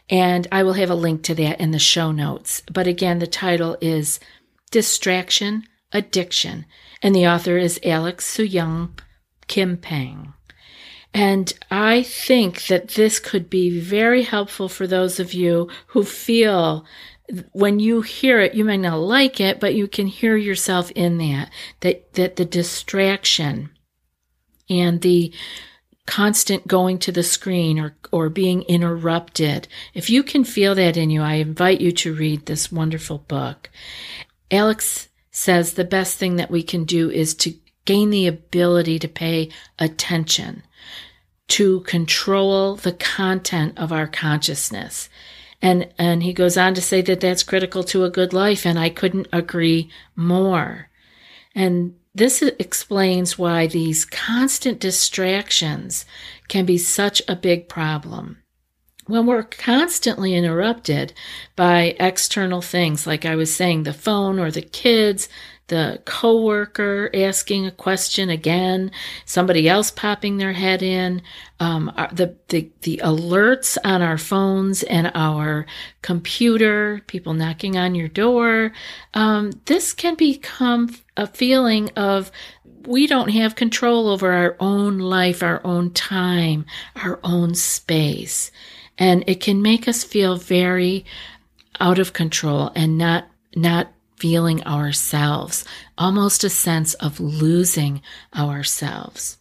And 0.09 0.47
I 0.51 0.63
will 0.63 0.73
have 0.73 0.89
a 0.89 0.95
link 0.95 1.23
to 1.23 1.35
that 1.35 1.61
in 1.61 1.71
the 1.71 1.79
show 1.79 2.11
notes. 2.11 2.61
But 2.71 2.87
again, 2.87 3.19
the 3.19 3.27
title 3.27 3.77
is 3.79 4.19
Distraction 4.71 5.63
Addiction. 5.93 6.65
And 7.01 7.15
the 7.15 7.27
author 7.27 7.57
is 7.57 7.79
Alex 7.83 8.37
Soojung 8.37 8.91
Kim 9.47 9.77
Pang. 9.77 10.33
And 11.13 11.53
I 11.69 12.01
think 12.01 12.65
that 12.67 12.89
this 12.89 13.19
could 13.19 13.49
be 13.49 13.79
very 13.79 14.23
helpful 14.23 14.67
for 14.67 14.87
those 14.87 15.19
of 15.19 15.33
you 15.33 15.69
who 15.87 16.03
feel 16.03 16.85
when 17.51 17.79
you 17.79 18.01
hear 18.01 18.41
it, 18.41 18.53
you 18.53 18.65
may 18.65 18.77
not 18.77 18.97
like 18.97 19.39
it, 19.39 19.59
but 19.59 19.75
you 19.75 19.87
can 19.87 20.07
hear 20.07 20.35
yourself 20.35 20.91
in 20.91 21.17
that, 21.19 21.49
that, 21.79 22.13
that 22.13 22.35
the 22.35 22.45
distraction 22.45 23.69
and 24.69 25.01
the 25.01 25.33
constant 26.05 26.67
going 26.67 26.99
to 26.99 27.11
the 27.11 27.23
screen 27.23 27.79
or, 27.79 27.95
or 28.11 28.29
being 28.29 28.63
interrupted. 28.63 29.67
If 29.93 30.09
you 30.09 30.21
can 30.21 30.43
feel 30.43 30.75
that 30.75 30.97
in 30.97 31.09
you, 31.09 31.21
I 31.21 31.35
invite 31.35 31.79
you 31.79 31.91
to 31.93 32.13
read 32.13 32.45
this 32.45 32.71
wonderful 32.71 33.19
book. 33.19 33.69
Alex 34.51 35.07
says 35.31 35.73
the 35.73 35.85
best 35.85 36.17
thing 36.17 36.35
that 36.35 36.51
we 36.51 36.61
can 36.61 36.83
do 36.83 37.09
is 37.09 37.33
to 37.35 37.53
gain 37.85 38.09
the 38.09 38.27
ability 38.27 38.99
to 38.99 39.07
pay 39.07 39.49
attention, 39.79 40.63
to 41.49 41.81
control 41.81 42.75
the 42.75 42.93
content 42.93 43.77
of 43.77 43.91
our 43.91 44.07
consciousness. 44.07 45.09
And, 45.61 45.89
and 45.97 46.23
he 46.23 46.33
goes 46.33 46.57
on 46.57 46.73
to 46.73 46.81
say 46.81 47.01
that 47.01 47.21
that's 47.21 47.43
critical 47.43 47.83
to 47.85 48.03
a 48.03 48.09
good 48.09 48.33
life. 48.33 48.65
And 48.65 48.77
I 48.77 48.89
couldn't 48.89 49.27
agree 49.31 49.89
more. 50.15 50.89
And 51.55 51.95
this 52.15 52.41
explains 52.41 53.39
why 53.39 53.67
these 53.67 54.05
constant 54.05 54.79
distractions 54.79 56.05
can 56.47 56.65
be 56.65 56.77
such 56.77 57.21
a 57.27 57.35
big 57.35 57.69
problem. 57.69 58.37
When 59.07 59.25
we're 59.25 59.43
constantly 59.43 60.33
interrupted 60.33 61.13
by 61.55 61.95
external 61.99 62.61
things, 62.61 63.05
like 63.07 63.25
I 63.25 63.35
was 63.35 63.53
saying, 63.53 63.83
the 63.83 63.93
phone 63.93 64.39
or 64.39 64.51
the 64.51 64.61
kids, 64.61 65.27
the 65.67 66.01
coworker 66.05 67.09
asking 67.13 67.65
a 67.65 67.71
question 67.71 68.29
again, 68.29 68.91
somebody 69.25 69.69
else 69.69 69.91
popping 69.91 70.37
their 70.37 70.53
head 70.53 70.83
in, 70.83 71.21
um, 71.59 71.91
the, 72.11 72.35
the 72.49 72.69
the 72.81 72.97
alerts 73.03 73.77
on 73.83 74.01
our 74.01 74.17
phones 74.17 74.83
and 74.83 75.11
our 75.15 75.65
computer, 76.01 77.01
people 77.07 77.33
knocking 77.33 77.77
on 77.77 77.95
your 77.95 78.09
door. 78.09 78.73
Um, 79.13 79.53
this 79.65 79.93
can 79.93 80.15
become 80.15 80.95
a 81.15 81.27
feeling 81.27 81.89
of 81.95 82.31
we 82.85 83.07
don't 83.07 83.29
have 83.29 83.55
control 83.55 84.09
over 84.09 84.31
our 84.31 84.57
own 84.59 84.99
life, 84.99 85.41
our 85.41 85.61
own 85.65 85.91
time, 85.91 86.65
our 86.97 87.19
own 87.23 87.55
space. 87.55 88.51
And 88.97 89.23
it 89.27 89.39
can 89.39 89.61
make 89.61 89.87
us 89.87 90.03
feel 90.03 90.35
very 90.35 91.05
out 91.79 91.99
of 91.99 92.13
control 92.13 92.71
and 92.75 92.97
not 92.97 93.27
not 93.55 93.92
feeling 94.17 94.63
ourselves, 94.63 95.65
almost 95.97 96.43
a 96.43 96.49
sense 96.49 96.93
of 96.95 97.19
losing 97.19 98.01
ourselves. 98.35 99.37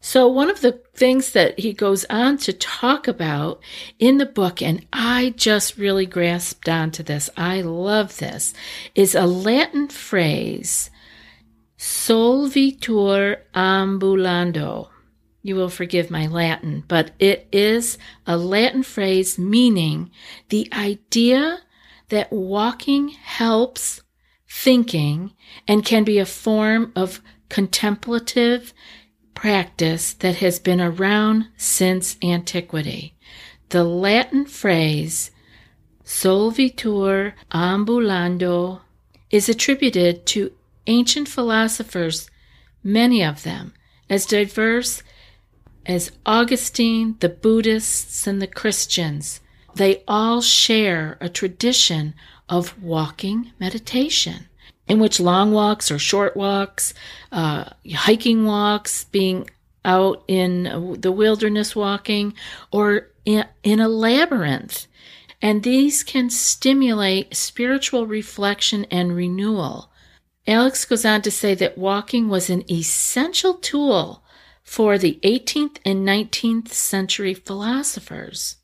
So, 0.00 0.28
one 0.28 0.48
of 0.48 0.60
the 0.60 0.80
things 0.94 1.32
that 1.32 1.58
he 1.58 1.72
goes 1.72 2.04
on 2.08 2.38
to 2.38 2.52
talk 2.52 3.08
about 3.08 3.60
in 3.98 4.18
the 4.18 4.26
book, 4.26 4.62
and 4.62 4.86
I 4.92 5.34
just 5.36 5.76
really 5.76 6.06
grasped 6.06 6.68
onto 6.68 7.02
this, 7.02 7.28
I 7.36 7.62
love 7.62 8.18
this, 8.18 8.54
is 8.94 9.14
a 9.14 9.26
Latin 9.26 9.88
phrase 9.88 10.90
solvitur 11.76 13.38
ambulando. 13.54 14.88
You 15.42 15.56
will 15.56 15.68
forgive 15.68 16.10
my 16.10 16.26
Latin, 16.26 16.84
but 16.88 17.12
it 17.18 17.48
is 17.52 17.98
a 18.26 18.36
Latin 18.36 18.82
phrase 18.82 19.38
meaning 19.38 20.10
the 20.48 20.68
idea 20.72 21.60
that 22.08 22.32
walking 22.32 23.08
helps 23.08 24.02
thinking 24.48 25.34
and 25.66 25.84
can 25.84 26.04
be 26.04 26.18
a 26.18 26.26
form 26.26 26.92
of 26.96 27.20
contemplative 27.48 28.72
practice 29.34 30.14
that 30.14 30.36
has 30.36 30.58
been 30.58 30.80
around 30.80 31.48
since 31.56 32.16
antiquity. 32.22 33.14
The 33.68 33.84
Latin 33.84 34.46
phrase 34.46 35.30
solvitur 36.04 37.34
ambulando 37.52 38.80
is 39.30 39.48
attributed 39.48 40.24
to 40.26 40.52
ancient 40.86 41.28
philosophers, 41.28 42.30
many 42.82 43.22
of 43.22 43.42
them 43.42 43.74
as 44.08 44.24
diverse 44.26 45.02
as 45.84 46.12
Augustine, 46.26 47.16
the 47.20 47.28
Buddhists, 47.28 48.26
and 48.26 48.40
the 48.40 48.46
Christians. 48.46 49.40
They 49.78 50.02
all 50.08 50.42
share 50.42 51.16
a 51.20 51.28
tradition 51.28 52.14
of 52.48 52.82
walking 52.82 53.52
meditation 53.60 54.48
in 54.88 54.98
which 54.98 55.20
long 55.20 55.52
walks 55.52 55.88
or 55.88 56.00
short 56.00 56.36
walks, 56.36 56.94
uh, 57.30 57.66
hiking 57.94 58.44
walks, 58.44 59.04
being 59.04 59.48
out 59.84 60.24
in 60.26 60.96
the 61.00 61.12
wilderness 61.12 61.76
walking, 61.76 62.34
or 62.72 63.06
in, 63.24 63.44
in 63.62 63.78
a 63.78 63.88
labyrinth. 63.88 64.88
And 65.40 65.62
these 65.62 66.02
can 66.02 66.28
stimulate 66.28 67.36
spiritual 67.36 68.04
reflection 68.08 68.84
and 68.90 69.14
renewal. 69.14 69.92
Alex 70.44 70.84
goes 70.84 71.04
on 71.04 71.22
to 71.22 71.30
say 71.30 71.54
that 71.54 71.78
walking 71.78 72.28
was 72.28 72.50
an 72.50 72.68
essential 72.68 73.54
tool 73.54 74.24
for 74.64 74.98
the 74.98 75.20
18th 75.22 75.76
and 75.84 76.04
19th 76.04 76.70
century 76.70 77.32
philosophers. 77.32 78.57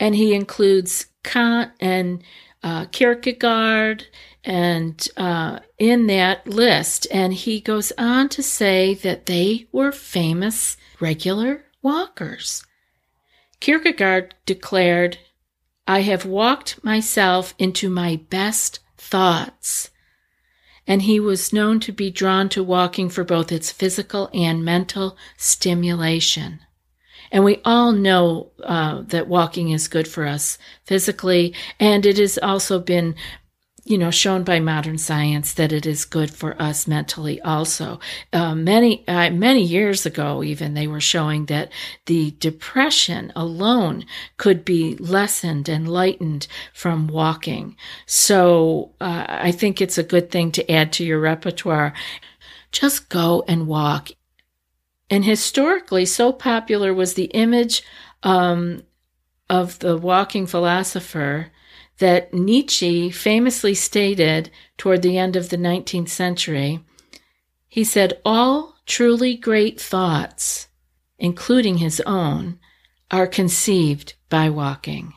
And 0.00 0.16
he 0.16 0.34
includes 0.34 1.06
Kant 1.22 1.70
and 1.78 2.24
uh, 2.62 2.86
Kierkegaard 2.86 4.06
and 4.42 5.06
uh, 5.16 5.60
in 5.78 6.06
that 6.08 6.46
list. 6.46 7.06
And 7.12 7.34
he 7.34 7.60
goes 7.60 7.92
on 7.96 8.28
to 8.30 8.42
say 8.42 8.94
that 8.94 9.26
they 9.26 9.68
were 9.70 9.92
famous 9.92 10.76
regular 10.98 11.66
walkers. 11.82 12.64
Kierkegaard 13.60 14.34
declared, 14.46 15.18
I 15.86 16.00
have 16.00 16.24
walked 16.24 16.82
myself 16.82 17.54
into 17.58 17.90
my 17.90 18.20
best 18.30 18.80
thoughts. 18.96 19.90
And 20.86 21.02
he 21.02 21.20
was 21.20 21.52
known 21.52 21.78
to 21.80 21.92
be 21.92 22.10
drawn 22.10 22.48
to 22.50 22.64
walking 22.64 23.10
for 23.10 23.22
both 23.22 23.52
its 23.52 23.70
physical 23.70 24.30
and 24.32 24.64
mental 24.64 25.16
stimulation. 25.36 26.60
And 27.32 27.44
we 27.44 27.60
all 27.64 27.92
know 27.92 28.50
uh, 28.62 29.02
that 29.02 29.28
walking 29.28 29.70
is 29.70 29.88
good 29.88 30.08
for 30.08 30.26
us 30.26 30.58
physically, 30.84 31.54
and 31.78 32.04
it 32.04 32.18
has 32.18 32.38
also 32.38 32.78
been 32.80 33.14
you 33.84 33.98
know, 33.98 34.10
shown 34.10 34.44
by 34.44 34.60
modern 34.60 34.98
science 34.98 35.54
that 35.54 35.72
it 35.72 35.86
is 35.86 36.04
good 36.04 36.30
for 36.30 36.60
us 36.62 36.86
mentally. 36.86 37.40
Also, 37.40 37.98
uh, 38.32 38.54
many 38.54 39.06
uh, 39.08 39.30
many 39.30 39.62
years 39.62 40.04
ago, 40.06 40.42
even 40.42 40.74
they 40.74 40.86
were 40.86 41.00
showing 41.00 41.46
that 41.46 41.72
the 42.06 42.32
depression 42.38 43.32
alone 43.34 44.04
could 44.36 44.64
be 44.64 44.96
lessened 44.96 45.68
and 45.68 45.88
lightened 45.88 46.46
from 46.72 47.08
walking. 47.08 47.76
So 48.06 48.92
uh, 49.00 49.24
I 49.28 49.50
think 49.50 49.80
it's 49.80 49.98
a 49.98 50.04
good 50.04 50.30
thing 50.30 50.52
to 50.52 50.70
add 50.70 50.92
to 50.94 51.04
your 51.04 51.20
repertoire. 51.20 51.92
Just 52.70 53.08
go 53.08 53.44
and 53.48 53.66
walk. 53.66 54.10
And 55.10 55.24
historically, 55.24 56.06
so 56.06 56.32
popular 56.32 56.94
was 56.94 57.14
the 57.14 57.24
image 57.24 57.82
um, 58.22 58.84
of 59.48 59.80
the 59.80 59.96
walking 59.96 60.46
philosopher 60.46 61.50
that 61.98 62.32
Nietzsche 62.32 63.10
famously 63.10 63.74
stated 63.74 64.50
toward 64.78 65.02
the 65.02 65.18
end 65.18 65.34
of 65.34 65.50
the 65.50 65.56
19th 65.56 66.08
century. 66.08 66.80
He 67.66 67.82
said, 67.82 68.20
All 68.24 68.76
truly 68.86 69.36
great 69.36 69.80
thoughts, 69.80 70.68
including 71.18 71.78
his 71.78 72.00
own, 72.06 72.58
are 73.10 73.26
conceived 73.26 74.14
by 74.28 74.48
walking. 74.48 75.12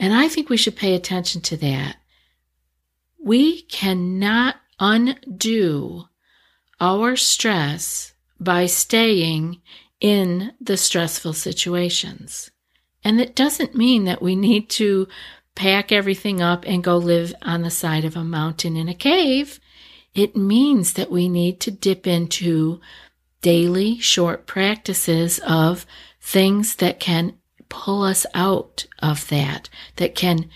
And 0.00 0.12
I 0.12 0.26
think 0.26 0.48
we 0.48 0.56
should 0.56 0.76
pay 0.76 0.94
attention 0.94 1.40
to 1.42 1.56
that. 1.58 1.96
We 3.22 3.62
cannot 3.62 4.56
undo 4.80 6.06
our 6.80 7.14
stress 7.14 8.11
by 8.42 8.66
staying 8.66 9.60
in 10.00 10.52
the 10.60 10.76
stressful 10.76 11.32
situations. 11.32 12.50
And 13.04 13.20
it 13.20 13.34
doesn't 13.34 13.74
mean 13.74 14.04
that 14.04 14.22
we 14.22 14.36
need 14.36 14.68
to 14.70 15.08
pack 15.54 15.92
everything 15.92 16.40
up 16.40 16.64
and 16.66 16.84
go 16.84 16.96
live 16.96 17.34
on 17.42 17.62
the 17.62 17.70
side 17.70 18.04
of 18.04 18.16
a 18.16 18.24
mountain 18.24 18.76
in 18.76 18.88
a 18.88 18.94
cave. 18.94 19.60
It 20.14 20.36
means 20.36 20.94
that 20.94 21.10
we 21.10 21.28
need 21.28 21.60
to 21.60 21.70
dip 21.70 22.06
into 22.06 22.80
daily 23.42 23.98
short 23.98 24.46
practices 24.46 25.40
of 25.46 25.86
things 26.20 26.76
that 26.76 27.00
can 27.00 27.38
pull 27.68 28.02
us 28.02 28.24
out 28.34 28.86
of 29.00 29.28
that, 29.28 29.68
that 29.96 30.14
can 30.14 30.48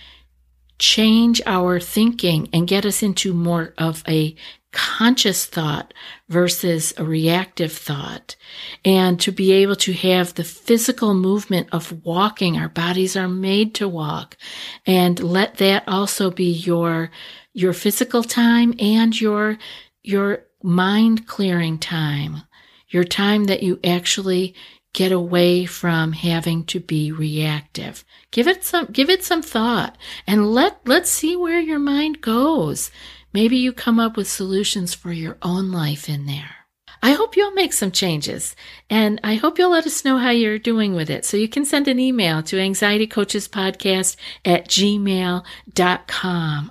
change 0.79 1.41
our 1.47 1.81
thinking 1.81 2.49
and 2.53 2.69
get 2.69 2.85
us 2.85 3.03
into 3.03 3.33
more 3.33 3.75
of 3.79 4.05
a 4.07 4.37
conscious 4.77 5.47
thought 5.47 5.95
versus 6.29 6.93
a 6.99 7.05
reactive 7.05 7.73
thought. 7.73 8.37
And 8.85 9.19
to 9.21 9.33
be 9.33 9.53
able 9.53 9.77
to 9.77 9.95
have 9.95 10.35
the 10.35 10.45
physical 10.45 11.15
movement 11.15 11.69
of 11.73 12.05
walking, 12.05 12.59
our 12.59 12.69
bodies 12.69 13.17
are 13.17 13.27
made 13.27 13.75
to 13.77 13.89
walk. 13.89 14.37
And 14.85 15.19
let 15.19 15.57
that 15.57 15.85
also 15.89 16.31
be 16.31 16.51
your, 16.51 17.11
your 17.55 17.73
physical 17.73 18.23
time 18.23 18.75
and 18.79 19.19
your, 19.19 19.57
your 20.03 20.45
mind 20.63 21.27
clearing 21.27 21.79
time. 21.79 22.43
Your 22.91 23.05
time 23.05 23.45
that 23.45 23.63
you 23.63 23.81
actually 23.83 24.55
get 24.97 25.13
away 25.13 25.67
from 25.67 26.13
having 26.13 26.65
to 26.65 26.81
be 26.81 27.13
reactive. 27.13 28.03
Give 28.31 28.49
it 28.49 28.65
some 28.65 28.87
give 28.87 29.11
it 29.11 29.23
some 29.23 29.43
thought 29.43 29.97
and 30.27 30.51
let 30.53 30.81
let's 30.87 31.11
see 31.11 31.37
where 31.37 31.61
your 31.61 31.79
mind 31.79 32.23
goes. 32.23 32.91
Maybe 33.31 33.59
you 33.59 33.75
come 33.75 34.01
up 34.01 34.17
with 34.17 34.27
solutions 34.27 34.95
for 34.95 35.13
your 35.13 35.37
own 35.43 35.71
life 35.71 36.09
in 36.09 36.25
there. 36.25 36.66
I 37.03 37.13
hope 37.13 37.37
you'll 37.37 37.53
make 37.53 37.73
some 37.73 37.91
changes 37.91 38.57
and 38.91 39.21
I 39.23 39.35
hope 39.35 39.59
you'll 39.59 39.71
let 39.71 39.87
us 39.87 40.05
know 40.05 40.19
how 40.19 40.31
you're 40.31 40.59
doing 40.59 40.95
with 40.95 41.09
it. 41.11 41.25
So 41.25 41.37
you 41.37 41.49
can 41.49 41.65
send 41.65 41.89
an 41.89 42.01
email 42.01 42.43
to 42.45 42.57
anxietycoachespodcast 42.57 44.17
at 44.45 44.69
gmail.com. 44.69 45.43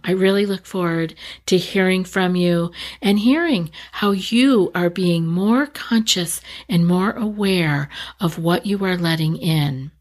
I 0.04 0.12
really 0.12 0.46
look 0.46 0.66
forward 0.66 1.16
to 1.46 1.58
hearing 1.58 2.04
from 2.04 2.36
you 2.36 2.72
and 3.02 3.20
hearing 3.20 3.72
how 3.94 4.12
you 4.12 4.72
are 4.76 4.90
being 4.90 5.26
more 5.26 5.68
conscious 5.68 6.42
and 6.68 6.86
more 6.88 7.12
aware 7.12 7.90
of 8.20 8.38
what 8.38 8.66
you 8.66 8.84
are 8.84 8.98
letting 8.98 9.38
in 9.38 9.92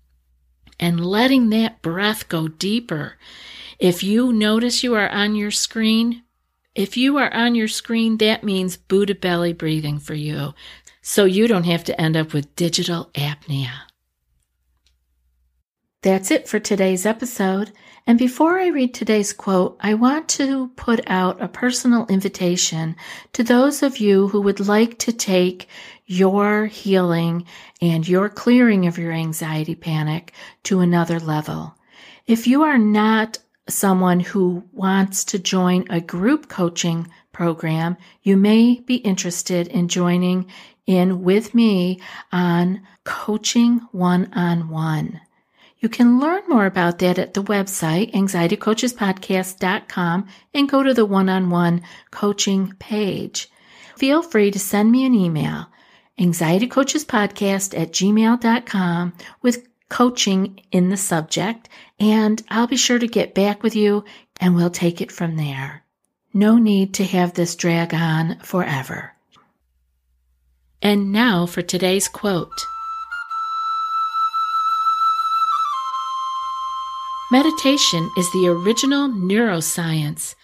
and 0.80 1.04
letting 1.04 1.50
that 1.50 1.82
breath 1.82 2.28
go 2.28 2.48
deeper. 2.48 3.16
If 3.78 4.02
you 4.02 4.32
notice 4.32 4.82
you 4.82 4.94
are 4.94 5.08
on 5.08 5.34
your 5.34 5.50
screen, 5.50 6.23
if 6.74 6.96
you 6.96 7.16
are 7.18 7.32
on 7.32 7.54
your 7.54 7.68
screen, 7.68 8.18
that 8.18 8.44
means 8.44 8.76
Buddha 8.76 9.14
belly 9.14 9.52
breathing 9.52 9.98
for 9.98 10.14
you, 10.14 10.54
so 11.02 11.24
you 11.24 11.46
don't 11.46 11.64
have 11.64 11.84
to 11.84 12.00
end 12.00 12.16
up 12.16 12.32
with 12.32 12.56
digital 12.56 13.10
apnea. 13.14 13.70
That's 16.02 16.30
it 16.30 16.48
for 16.48 16.58
today's 16.58 17.06
episode. 17.06 17.72
And 18.06 18.18
before 18.18 18.58
I 18.58 18.66
read 18.66 18.92
today's 18.92 19.32
quote, 19.32 19.78
I 19.80 19.94
want 19.94 20.28
to 20.30 20.68
put 20.76 21.00
out 21.06 21.40
a 21.40 21.48
personal 21.48 22.06
invitation 22.08 22.96
to 23.32 23.42
those 23.42 23.82
of 23.82 23.96
you 23.96 24.28
who 24.28 24.42
would 24.42 24.60
like 24.60 24.98
to 24.98 25.12
take 25.12 25.68
your 26.04 26.66
healing 26.66 27.46
and 27.80 28.06
your 28.06 28.28
clearing 28.28 28.86
of 28.86 28.98
your 28.98 29.12
anxiety 29.12 29.74
panic 29.74 30.34
to 30.64 30.80
another 30.80 31.18
level. 31.18 31.74
If 32.26 32.46
you 32.46 32.62
are 32.62 32.78
not 32.78 33.38
someone 33.68 34.20
who 34.20 34.64
wants 34.72 35.24
to 35.24 35.38
join 35.38 35.84
a 35.90 36.00
group 36.00 36.48
coaching 36.48 37.08
program, 37.32 37.96
you 38.22 38.36
may 38.36 38.80
be 38.80 38.96
interested 38.96 39.68
in 39.68 39.88
joining 39.88 40.46
in 40.86 41.22
with 41.22 41.54
me 41.54 42.00
on 42.32 42.82
coaching 43.04 43.80
one 43.92 44.30
on 44.34 44.68
one. 44.68 45.20
You 45.78 45.88
can 45.90 46.18
learn 46.18 46.42
more 46.48 46.66
about 46.66 46.98
that 47.00 47.18
at 47.18 47.34
the 47.34 47.42
website, 47.42 48.14
anxietycoachespodcast.com, 48.14 50.28
and 50.54 50.68
go 50.68 50.82
to 50.82 50.94
the 50.94 51.04
one 51.04 51.28
on 51.28 51.50
one 51.50 51.82
coaching 52.10 52.72
page. 52.78 53.50
Feel 53.96 54.22
free 54.22 54.50
to 54.50 54.58
send 54.58 54.90
me 54.90 55.04
an 55.04 55.14
email, 55.14 55.66
anxietycoachespodcast 56.18 57.78
at 57.78 57.92
gmail.com, 57.92 59.12
with 59.42 59.68
coaching 59.88 60.60
in 60.72 60.88
the 60.88 60.96
subject, 60.96 61.68
and 62.00 62.42
I'll 62.48 62.66
be 62.66 62.76
sure 62.76 62.98
to 62.98 63.06
get 63.06 63.34
back 63.34 63.62
with 63.62 63.76
you 63.76 64.04
and 64.40 64.54
we'll 64.54 64.70
take 64.70 65.00
it 65.00 65.12
from 65.12 65.36
there. 65.36 65.84
No 66.32 66.58
need 66.58 66.94
to 66.94 67.04
have 67.04 67.34
this 67.34 67.54
drag 67.54 67.94
on 67.94 68.38
forever. 68.40 69.14
And 70.82 71.12
now 71.12 71.46
for 71.46 71.62
today's 71.62 72.08
quote. 72.08 72.66
Meditation 77.30 78.10
is 78.16 78.30
the 78.32 78.48
original 78.48 79.08
neuroscience, 79.08 80.34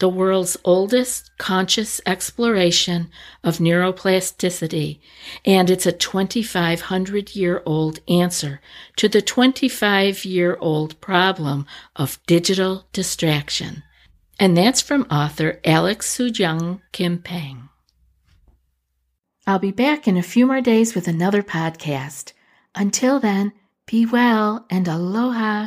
the 0.00 0.08
world's 0.08 0.56
oldest 0.64 1.30
conscious 1.38 2.00
exploration 2.04 3.10
of 3.44 3.58
neuroplasticity, 3.58 4.98
and 5.44 5.70
it's 5.70 5.86
a 5.86 5.92
2,500 5.92 7.36
year 7.36 7.62
old 7.64 8.00
answer 8.08 8.60
to 8.96 9.08
the 9.08 9.22
25 9.22 10.24
year 10.24 10.58
old 10.60 11.00
problem 11.00 11.66
of 11.94 12.18
digital 12.26 12.86
distraction. 12.92 13.82
And 14.38 14.56
that's 14.56 14.80
from 14.80 15.02
author 15.10 15.60
Alex 15.64 16.16
Soojung 16.16 16.80
Kim 16.92 17.18
Pang. 17.18 17.68
I'll 19.46 19.58
be 19.58 19.72
back 19.72 20.08
in 20.08 20.16
a 20.16 20.22
few 20.22 20.46
more 20.46 20.60
days 20.60 20.94
with 20.94 21.08
another 21.08 21.42
podcast. 21.42 22.32
Until 22.74 23.20
then, 23.20 23.52
be 23.86 24.06
well 24.06 24.64
and 24.70 24.86
aloha. 24.86 25.66